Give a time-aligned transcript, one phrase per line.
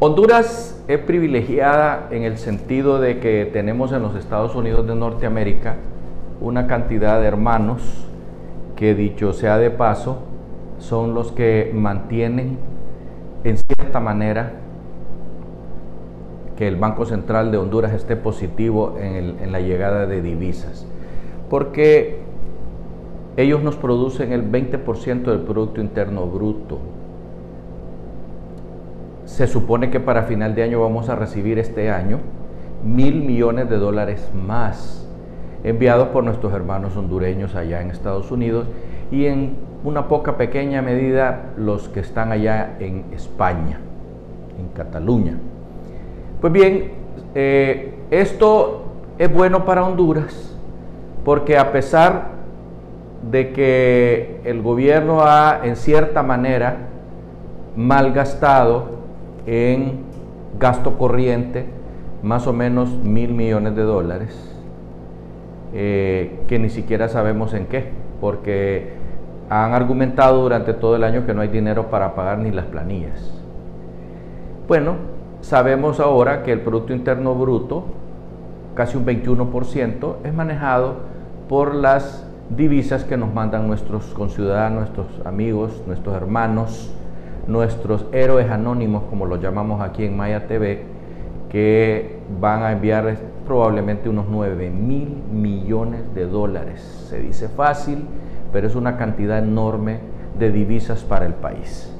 [0.00, 5.74] Honduras es privilegiada en el sentido de que tenemos en los Estados Unidos de Norteamérica
[6.40, 8.06] una cantidad de hermanos
[8.76, 10.18] que dicho sea de paso,
[10.78, 12.58] son los que mantienen
[13.42, 14.52] en cierta manera
[16.56, 20.86] que el Banco Central de Honduras esté positivo en, la llegada de divisas,
[21.50, 22.20] porque
[23.36, 26.78] ellos nos producen el 20% del Producto Interno Bruto.
[29.28, 32.18] Se supone que para final de año vamos a recibir este año
[32.82, 35.06] mil millones de dólares más
[35.62, 38.66] enviados por nuestros hermanos hondureños allá en Estados Unidos
[39.12, 43.78] y en una poca pequeña medida los que están allá en España,
[44.58, 45.34] en Cataluña.
[46.40, 46.92] Pues bien,
[47.34, 48.84] eh, esto
[49.18, 50.56] es bueno para Honduras
[51.22, 52.28] porque a pesar
[53.30, 56.78] de que el gobierno ha en cierta manera
[57.76, 58.97] malgastado
[59.46, 60.00] en
[60.58, 61.66] gasto corriente
[62.22, 64.54] más o menos mil millones de dólares,
[65.72, 68.92] eh, que ni siquiera sabemos en qué, porque
[69.50, 73.38] han argumentado durante todo el año que no hay dinero para pagar ni las planillas.
[74.66, 74.96] Bueno,
[75.40, 77.84] sabemos ahora que el Producto Interno Bruto,
[78.74, 80.96] casi un 21%, es manejado
[81.48, 86.92] por las divisas que nos mandan nuestros conciudadanos, nuestros amigos, nuestros hermanos,
[87.48, 90.82] nuestros héroes anónimos, como los llamamos aquí en Maya TV,
[91.48, 96.80] que van a enviar probablemente unos 9 mil millones de dólares.
[97.08, 98.04] Se dice fácil,
[98.52, 99.98] pero es una cantidad enorme
[100.38, 101.92] de divisas para el país.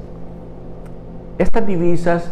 [1.39, 2.31] Estas divisas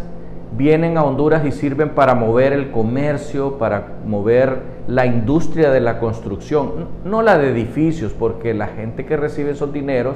[0.56, 6.00] vienen a Honduras y sirven para mover el comercio, para mover la industria de la
[6.00, 10.16] construcción, no la de edificios, porque la gente que recibe esos dineros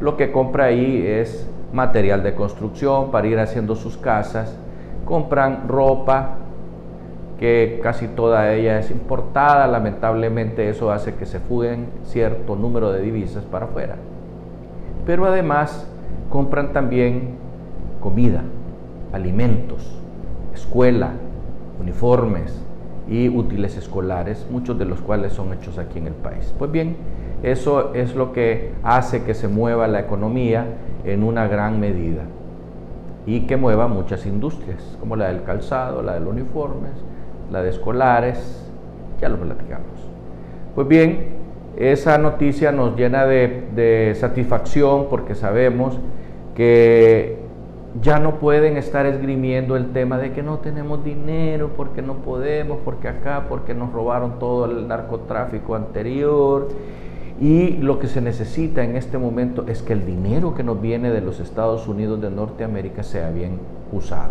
[0.00, 4.58] lo que compra ahí es material de construcción para ir haciendo sus casas,
[5.04, 6.38] compran ropa,
[7.38, 13.02] que casi toda ella es importada, lamentablemente eso hace que se fuguen cierto número de
[13.02, 13.96] divisas para afuera.
[15.04, 15.86] Pero además
[16.30, 17.36] compran también
[18.00, 18.42] comida,
[19.12, 20.00] alimentos,
[20.54, 21.10] escuela,
[21.78, 22.58] uniformes
[23.08, 26.52] y útiles escolares, muchos de los cuales son hechos aquí en el país.
[26.58, 26.96] Pues bien,
[27.42, 30.66] eso es lo que hace que se mueva la economía
[31.04, 32.22] en una gran medida
[33.26, 36.92] y que mueva muchas industrias, como la del calzado, la de los uniformes,
[37.50, 38.68] la de escolares,
[39.20, 39.86] ya lo platicamos.
[40.74, 41.36] Pues bien,
[41.76, 45.98] esa noticia nos llena de, satisfacción porque sabemos
[46.54, 47.38] que
[48.02, 52.78] ya no pueden estar esgrimiendo el tema de que no tenemos dinero, porque no podemos,
[52.84, 56.68] porque acá, porque nos robaron todo el narcotráfico anterior.
[57.40, 61.10] Y lo que se necesita en este momento es que el dinero que nos viene
[61.10, 63.58] de los Estados Unidos de Norteamérica sea bien
[63.92, 64.30] usado.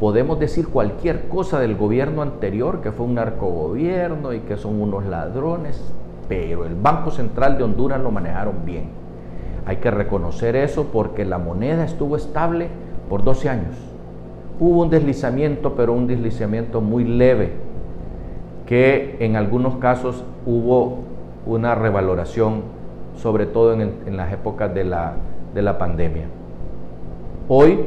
[0.00, 5.04] Podemos decir cualquier cosa del gobierno anterior, que fue un narcogobierno y que son unos
[5.06, 5.92] ladrones,
[6.28, 9.07] pero el Banco Central de Honduras lo manejaron bien.
[9.68, 12.68] Hay que reconocer eso porque la moneda estuvo estable
[13.10, 13.76] por 12 años.
[14.58, 17.52] Hubo un deslizamiento, pero un deslizamiento muy leve,
[18.64, 21.00] que en algunos casos hubo
[21.44, 22.62] una revaloración,
[23.16, 25.16] sobre todo en, las épocas de la,
[25.52, 26.28] de la pandemia.
[27.46, 27.80] Hoy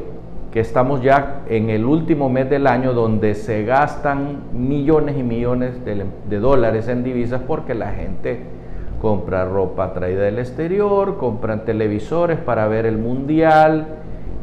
[0.51, 5.83] que estamos ya en el último mes del año donde se gastan millones y millones
[5.83, 8.41] de, dólares en divisas porque la gente
[9.01, 13.87] compra ropa traída del exterior, compran televisores para ver el mundial,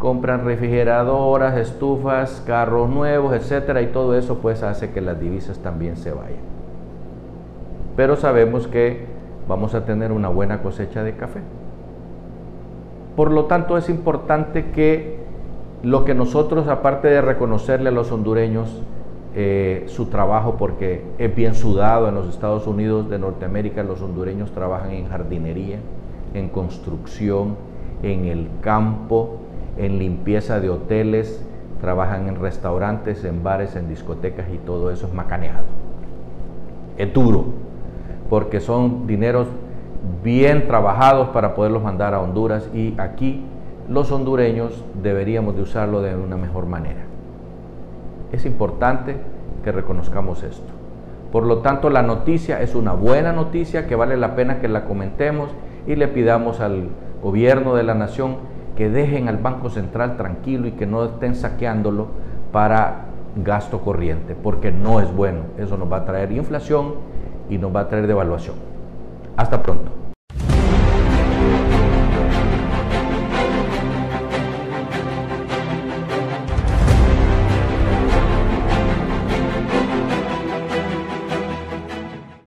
[0.01, 5.97] compran refrigeradoras, estufas, carros nuevos, etcétera, y todo eso pues hace que las divisas también
[5.97, 6.41] se vayan.
[7.97, 9.07] Pero sabemos que
[9.47, 11.41] vamos a tener una buena cosecha de café.
[13.15, 15.19] Por lo tanto, es importante que
[15.85, 18.82] lo que nosotros, aparte de reconocerle a los hondureños
[19.35, 24.53] eh, su trabajo, porque es bien sudado en los Estados Unidos de Norteamérica, los hondureños
[24.53, 25.79] trabajan en jardinería,
[26.35, 27.57] en construcción,
[28.03, 29.39] en el campo,
[29.77, 31.45] en limpieza de hoteles,
[31.81, 35.65] trabajan en restaurantes, en bares, en discotecas y todo eso es macaneado.
[36.97, 37.47] Es duro,
[38.29, 39.47] porque son dineros
[40.23, 43.45] bien trabajados para poderlos mandar a Honduras y aquí
[43.89, 47.07] los hondureños deberíamos de usarlo de una mejor manera.
[48.33, 49.17] Es importante
[49.65, 50.73] que reconozcamos esto.
[51.33, 54.85] Por lo tanto, la noticia es una buena noticia que vale la pena que la
[54.85, 55.51] comentemos
[55.87, 56.89] y le pidamos al
[57.23, 58.37] gobierno de la nación
[58.77, 62.07] que dejen al Banco Central tranquilo y que no estén saqueándolo
[62.53, 65.41] para gasto corriente, porque no es bueno.
[65.59, 66.95] Eso nos va a traer inflación
[67.51, 68.55] y nos va a traer devaluación.
[69.37, 70.07] Hasta pronto.